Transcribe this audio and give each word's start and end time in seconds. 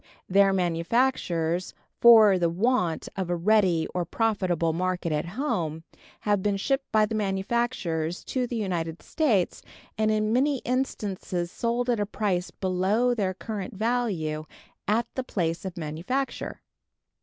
Their 0.27 0.51
manufactures, 0.51 1.75
for 1.99 2.39
the 2.39 2.49
want 2.49 3.07
of 3.15 3.29
a 3.29 3.35
ready 3.35 3.85
or 3.93 4.03
profitable 4.03 4.73
market 4.73 5.11
at 5.11 5.27
home, 5.37 5.83
have 6.21 6.41
been 6.41 6.57
shipped 6.57 6.91
by 6.91 7.05
the 7.05 7.13
manufacturers 7.13 8.23
to 8.23 8.47
the 8.47 8.55
United 8.55 9.03
States, 9.03 9.61
and 9.99 10.09
in 10.09 10.33
many 10.33 10.57
instances 10.65 11.51
sold 11.51 11.87
at 11.87 11.99
a 11.99 12.07
price 12.07 12.49
below 12.49 13.13
their 13.13 13.35
current 13.35 13.75
value 13.75 14.45
at 14.87 15.05
the 15.13 15.23
place 15.23 15.65
of 15.65 15.77
manufacture. 15.77 16.61